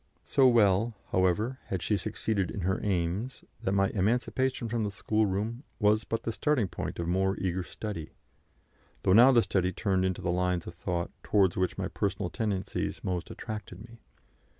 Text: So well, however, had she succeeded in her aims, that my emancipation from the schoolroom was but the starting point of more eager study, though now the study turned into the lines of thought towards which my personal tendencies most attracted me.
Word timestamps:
So 0.23 0.47
well, 0.47 0.95
however, 1.11 1.59
had 1.67 1.83
she 1.83 1.95
succeeded 1.95 2.49
in 2.49 2.61
her 2.61 2.79
aims, 2.83 3.43
that 3.61 3.73
my 3.73 3.89
emancipation 3.89 4.67
from 4.67 4.83
the 4.83 4.89
schoolroom 4.89 5.61
was 5.79 6.05
but 6.05 6.23
the 6.23 6.31
starting 6.31 6.67
point 6.69 6.97
of 6.97 7.07
more 7.07 7.37
eager 7.37 7.61
study, 7.61 8.13
though 9.03 9.13
now 9.13 9.31
the 9.31 9.43
study 9.43 9.71
turned 9.71 10.03
into 10.03 10.23
the 10.23 10.31
lines 10.31 10.65
of 10.65 10.73
thought 10.73 11.11
towards 11.21 11.55
which 11.55 11.77
my 11.77 11.87
personal 11.87 12.31
tendencies 12.31 13.03
most 13.03 13.29
attracted 13.29 13.79
me. 13.79 13.99